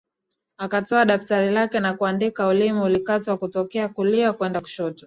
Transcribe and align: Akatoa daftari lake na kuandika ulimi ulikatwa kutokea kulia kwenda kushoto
Akatoa 0.57 1.05
daftari 1.05 1.51
lake 1.51 1.79
na 1.79 1.93
kuandika 1.93 2.47
ulimi 2.47 2.79
ulikatwa 2.81 3.37
kutokea 3.37 3.89
kulia 3.89 4.33
kwenda 4.33 4.61
kushoto 4.61 4.99